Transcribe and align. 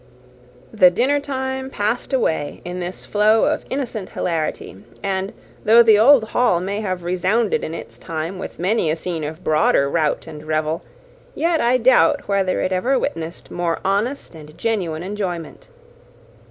The 0.73 0.89
dinner 0.89 1.19
time 1.19 1.69
passed 1.69 2.11
away 2.11 2.61
in 2.65 2.79
this 2.79 3.05
flow 3.05 3.43
of 3.45 3.65
innocent 3.69 4.09
hilarity; 4.09 4.83
and, 5.03 5.31
though 5.63 5.83
the 5.83 5.99
old 5.99 6.29
hall 6.29 6.59
may 6.59 6.81
have 6.81 7.03
resounded 7.03 7.63
in 7.63 7.75
its 7.75 7.99
time 7.99 8.39
with 8.39 8.57
many 8.57 8.89
a 8.89 8.95
scene 8.95 9.23
of 9.23 9.43
broader 9.43 9.87
rout 9.87 10.25
and 10.25 10.43
revel, 10.43 10.81
yet 11.35 11.61
I 11.61 11.77
doubt 11.77 12.27
whether 12.27 12.61
it 12.61 12.71
ever 12.71 12.97
witnessed 12.97 13.51
more 13.51 13.79
honest 13.85 14.33
and 14.33 14.57
genuine 14.57 15.03
enjoyment. 15.03 15.67